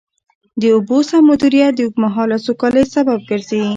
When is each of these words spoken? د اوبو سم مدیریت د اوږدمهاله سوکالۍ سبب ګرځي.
د 0.61 0.63
اوبو 0.75 0.97
سم 1.09 1.21
مدیریت 1.31 1.71
د 1.75 1.79
اوږدمهاله 1.85 2.37
سوکالۍ 2.45 2.85
سبب 2.95 3.19
ګرځي. 3.29 3.63